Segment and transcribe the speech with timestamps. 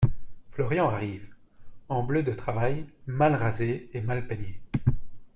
[0.53, 1.27] Florian arrive,
[1.87, 4.59] en bleu de travail, mal rasé et mal peigné.